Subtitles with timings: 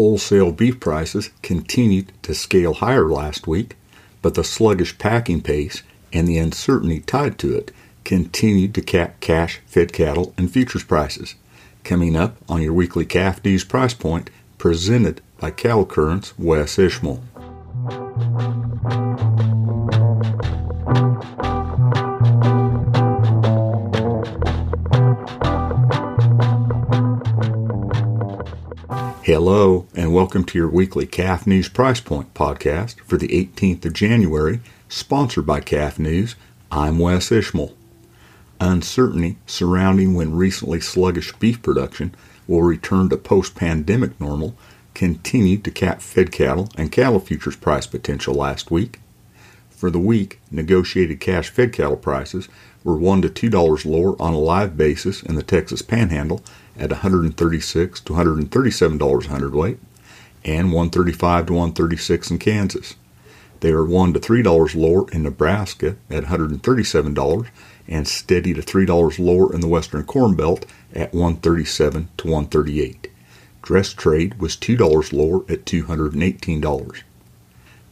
[0.00, 3.76] Wholesale beef prices continued to scale higher last week,
[4.22, 7.70] but the sluggish packing pace and the uncertainty tied to it
[8.02, 11.34] continued to cap cash fed cattle and futures prices.
[11.84, 17.22] Coming up on your weekly calf news price point, presented by Cattle Current's Wes Ishmael.
[29.42, 33.94] Hello, and welcome to your weekly Calf News Price Point podcast for the 18th of
[33.94, 36.36] January, sponsored by Calf News.
[36.70, 37.74] I'm Wes Ishmael.
[38.60, 42.14] Uncertainty surrounding when recently sluggish beef production
[42.46, 44.58] will return to post pandemic normal
[44.92, 49.00] continued to cap fed cattle and cattle futures price potential last week.
[49.80, 52.50] For the week, negotiated cash fed cattle prices
[52.84, 56.42] were $1 to $2 lower on a live basis in the Texas Panhandle
[56.78, 59.78] at 136 to 137 dollars a hundredweight,
[60.44, 62.96] and 135 to 136 in Kansas.
[63.60, 67.46] They are one to three dollars lower in Nebraska at 137 dollars,
[67.88, 73.08] and steady to three dollars lower in the Western Corn Belt at 137 to 138.
[73.62, 77.02] Dress trade was two dollars lower at 218 dollars.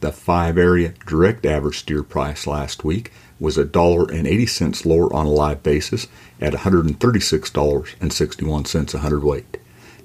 [0.01, 4.85] The five area direct average steer price last week was a dollar and eighty cents
[4.85, 6.07] lower on a live basis
[6.39, 9.57] at $136.61 a hundredweight.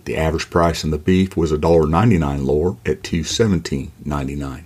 [0.05, 4.65] The average price in the beef was $1.99 lower at $217.99.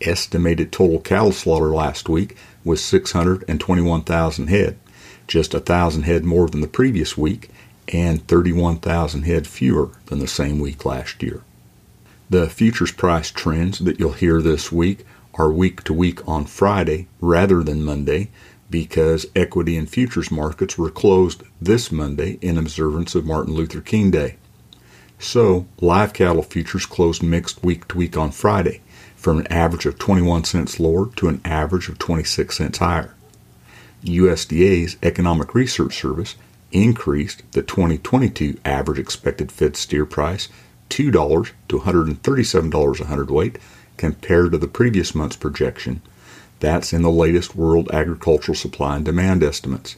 [0.00, 4.76] Estimated total cattle slaughter last week was 621,000 head,
[5.28, 7.48] just a thousand head more than the previous week
[7.92, 11.42] and 31,000 head fewer than the same week last year.
[12.32, 17.06] The futures price trends that you'll hear this week are week to week on Friday
[17.20, 18.30] rather than Monday
[18.70, 24.10] because equity and futures markets were closed this Monday in observance of Martin Luther King
[24.10, 24.36] Day.
[25.18, 28.80] So, live cattle futures closed mixed week to week on Friday
[29.14, 33.14] from an average of 21 cents lower to an average of 26 cents higher.
[34.04, 36.36] USDA's Economic Research Service
[36.70, 40.48] increased the 2022 average expected fed steer price
[40.92, 43.58] $2 to $137 a hundredweight
[43.96, 46.02] compared to the previous month's projection.
[46.60, 49.96] That's in the latest World Agricultural Supply and Demand estimates.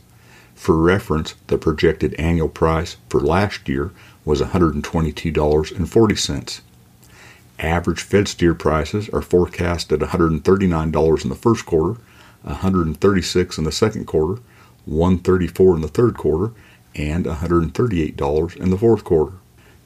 [0.55, 3.91] For reference, the projected annual price for last year
[4.25, 6.60] was $122.40.
[7.59, 12.00] Average fed steer prices are forecast at $139 in the first quarter,
[12.47, 14.41] $136 in the second quarter,
[14.88, 16.55] $134 in the third quarter,
[16.94, 19.34] and $138 in the fourth quarter.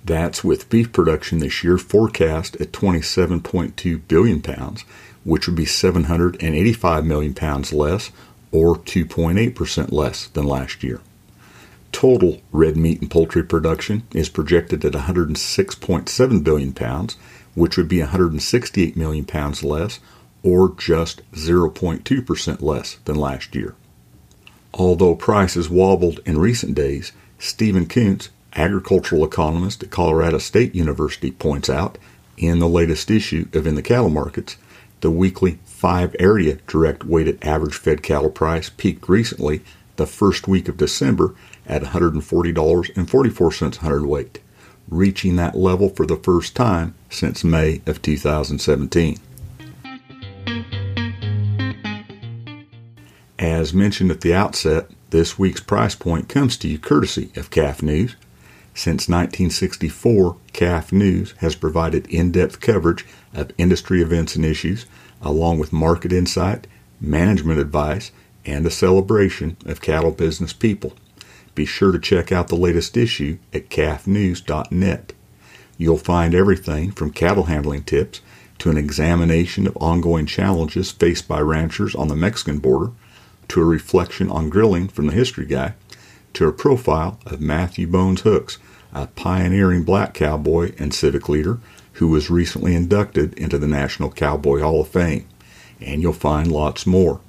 [0.09, 4.87] That's with beef production this year forecast at 27.2 billion pounds,
[5.23, 8.11] which would be 785 million pounds less
[8.51, 11.03] or 2.8% less than last year.
[11.93, 17.19] Total red meat and poultry production is projected at 106.7 billion pounds,
[17.55, 20.01] which would be 168 million pounds less
[20.43, 23.75] or just 0.2% less than last year.
[24.73, 31.69] Although prices wobbled in recent days, Stephen Koontz, agricultural economist at Colorado State University, points
[31.69, 31.99] out
[32.37, 34.57] in the latest issue of In the Cattle Markets,
[35.01, 39.63] the weekly five area direct weighted average fed cattle price peaked recently
[39.97, 41.35] the first week of December
[41.67, 44.41] at $140.44 a hundredweight,
[44.89, 49.19] reaching that level for the first time since May of 2017.
[53.39, 57.83] As mentioned at the outset, this week's price point comes to you courtesy of Calf
[57.83, 58.17] News.
[58.79, 64.87] Since 1964, Calf News has provided in depth coverage of industry events and issues,
[65.21, 66.69] along with market insight,
[67.01, 68.13] management advice,
[68.47, 70.93] and a celebration of cattle business people.
[71.57, 75.13] Be sure to check out the latest issue at calfnews.net.
[75.77, 78.21] You'll find everything from cattle handling tips
[78.61, 82.93] to an examination of ongoing challenges faced by ranchers on the Mexican border,
[83.49, 85.75] to a reflection on grilling from the history guy,
[86.35, 88.59] to a profile of Matthew Bones Hooks,
[88.93, 91.59] a pioneering black cowboy and civic leader
[91.95, 95.27] who was recently inducted into the National Cowboy Hall of Fame.
[95.81, 97.21] And you'll find lots more.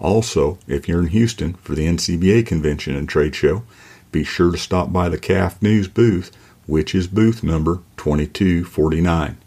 [0.00, 3.62] Also, if you're in Houston for the NCBA convention and trade show,
[4.10, 6.36] be sure to stop by the Calf News booth,
[6.66, 9.38] which is booth number 2249.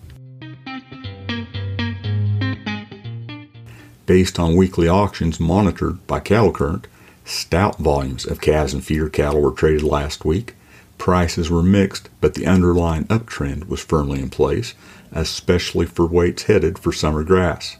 [4.05, 6.87] Based on weekly auctions monitored by Cattle Current,
[7.25, 10.55] stout volumes of calves and feeder cattle were traded last week,
[10.97, 14.73] Prices were mixed, but the underlying uptrend was firmly in place,
[15.11, 17.77] especially for weights headed for summer grass.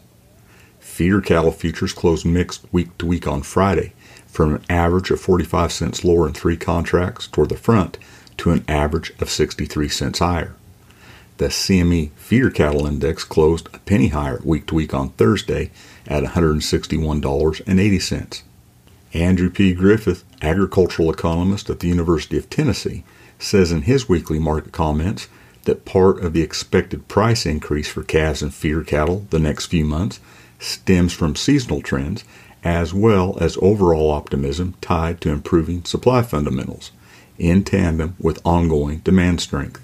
[0.78, 3.92] Feeder cattle futures closed mixed week to week on Friday,
[4.26, 7.98] from an average of 45 cents lower in three contracts toward the front
[8.36, 10.54] to an average of 63 cents higher.
[11.38, 15.70] The CME feeder cattle index closed a penny higher week to week on Thursday
[16.06, 18.42] at $161.80.
[19.12, 19.72] Andrew P.
[19.72, 23.04] Griffith, agricultural economist at the University of Tennessee,
[23.38, 25.28] says in his weekly market comments
[25.64, 29.84] that part of the expected price increase for calves and feeder cattle the next few
[29.84, 30.20] months
[30.58, 32.24] stems from seasonal trends
[32.64, 36.90] as well as overall optimism tied to improving supply fundamentals
[37.38, 39.80] in tandem with ongoing demand strength.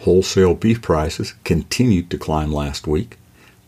[0.00, 3.18] Wholesale beef prices continued to climb last week.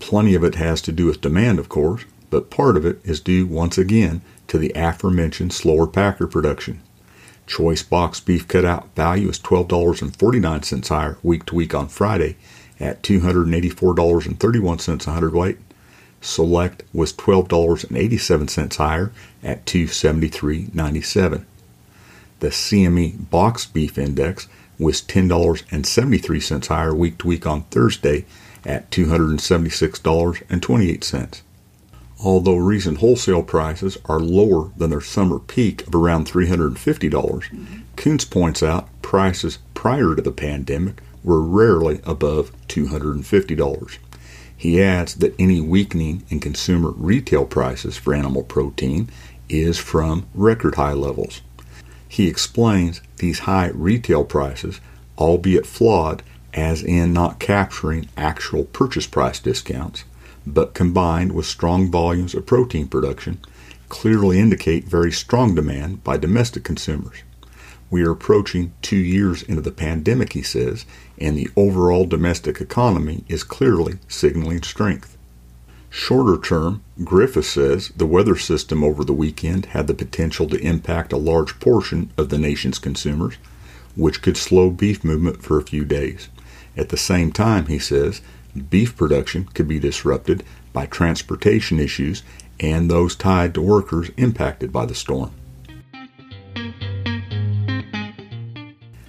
[0.02, 3.20] Plenty of it has to do with demand, of course, but part of it is
[3.20, 6.80] due once again to the aforementioned slower packer production.
[7.46, 12.34] Choice box beef cutout value is $12.49 higher week to week on Friday
[12.80, 15.58] at $284.31 a hundredweight.
[16.20, 19.12] Select was $12.87 higher
[19.44, 21.44] at 273.97.
[22.40, 24.48] The CME box beef index
[24.80, 28.24] was $10.73 higher week to week on Thursday
[28.64, 31.42] at $276.28.
[32.24, 37.46] Although recent wholesale prices are lower than their summer peak of around $350, dollars
[37.96, 43.98] Koontz points out prices prior to the pandemic were rarely above $250.
[44.56, 49.10] He adds that any weakening in consumer retail prices for animal protein
[49.48, 51.42] is from record high levels.
[52.08, 54.80] He explains these high retail prices,
[55.18, 56.22] albeit flawed
[56.54, 60.04] as in not capturing actual purchase price discounts,
[60.46, 63.38] but combined with strong volumes of protein production,
[63.88, 67.18] clearly indicate very strong demand by domestic consumers.
[67.90, 70.86] We are approaching two years into the pandemic, he says,
[71.18, 75.18] and the overall domestic economy is clearly signaling strength.
[75.90, 81.12] Shorter term, Griffith says the weather system over the weekend had the potential to impact
[81.12, 83.34] a large portion of the nation's consumers,
[83.94, 86.30] which could slow beef movement for a few days.
[86.76, 88.20] At the same time, he says,
[88.70, 90.42] beef production could be disrupted
[90.72, 92.22] by transportation issues
[92.60, 95.32] and those tied to workers impacted by the storm.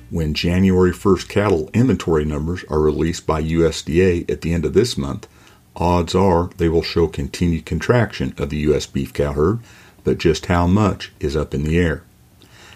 [0.09, 4.95] When January 1st cattle inventory numbers are released by USDA at the end of this
[4.97, 5.27] month,
[5.75, 8.85] odds are they will show continued contraction of the U.S.
[8.85, 9.59] beef cow herd,
[10.03, 12.03] but just how much is up in the air.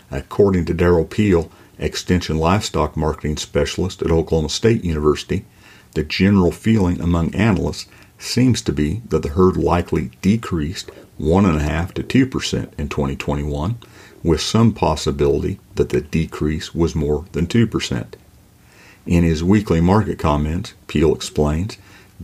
[0.10, 5.45] According to Derrell Peel, Extension Livestock Marketing Specialist at Oklahoma State University,
[5.94, 7.88] the general feeling among analysts
[8.19, 13.77] seems to be that the herd likely decreased 1.5 to 2% in 2021,
[14.24, 18.13] with some possibility that the decrease was more than 2%.
[19.06, 21.77] In his weekly market comments, Peel explains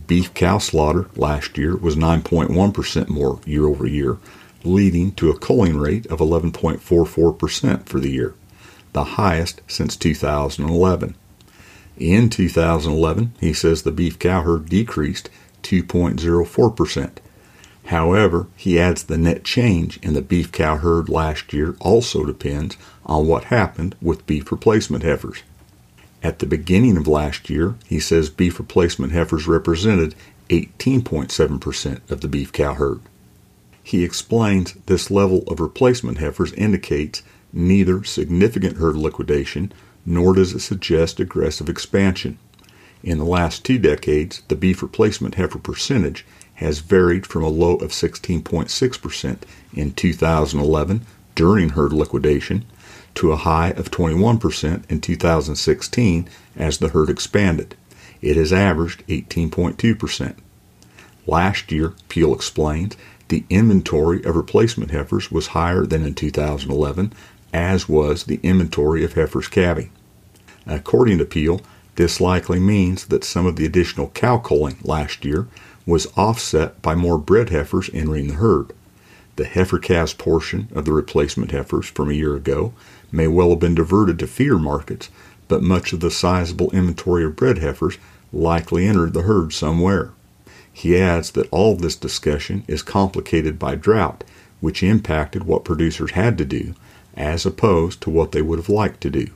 [0.06, 4.18] Beef cow slaughter last year was 9.1% more year over year,
[4.64, 8.34] leading to a culling rate of 11.44% for the year,
[8.94, 11.14] the highest since 2011.
[11.98, 15.28] In 2011, he says the beef cow herd decreased
[15.62, 17.10] 2.04%.
[17.86, 22.76] However, he adds the net change in the beef cow herd last year also depends
[23.04, 25.42] on what happened with beef replacement heifers.
[26.22, 30.14] At the beginning of last year, he says beef replacement heifers represented
[30.48, 33.00] 18.7% of the beef cow herd.
[33.82, 37.22] He explains this level of replacement heifers indicates
[37.54, 39.72] neither significant herd liquidation
[40.04, 42.38] nor does it suggest aggressive expansion.
[43.02, 47.76] In the last two decades, the beef replacement heifer percentage has varied from a low
[47.76, 49.38] of 16.6%
[49.74, 52.64] in 2011 during herd liquidation
[53.14, 57.76] to a high of 21% in 2016 as the herd expanded.
[58.20, 60.36] It has averaged 18.2%.
[61.26, 62.96] Last year, Peel explains,
[63.28, 67.12] the inventory of replacement heifers was higher than in 2011,
[67.54, 69.90] as was the inventory of heifers calving.
[70.66, 71.60] According to Peel,
[71.94, 75.46] this likely means that some of the additional cow culling last year
[75.86, 78.72] was offset by more bred heifers entering the herd.
[79.36, 82.72] The heifer calves portion of the replacement heifers from a year ago
[83.12, 85.08] may well have been diverted to feeder markets,
[85.46, 87.98] but much of the sizable inventory of bred heifers
[88.32, 90.10] likely entered the herd somewhere.
[90.72, 94.24] He adds that all this discussion is complicated by drought,
[94.60, 96.74] which impacted what producers had to do,
[97.16, 99.28] as opposed to what they would have liked to do.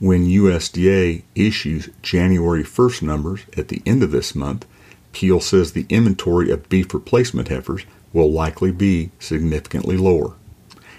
[0.00, 4.66] When USDA issues January 1st numbers at the end of this month,
[5.12, 10.34] Peel says the inventory of beef replacement heifers will likely be significantly lower.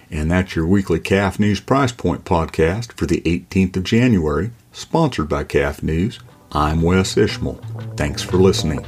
[0.09, 5.27] And that's your weekly Calf News Price Point podcast for the 18th of January, sponsored
[5.27, 6.19] by Calf News.
[6.51, 7.59] I'm Wes Ishmael.
[7.97, 8.85] Thanks for listening.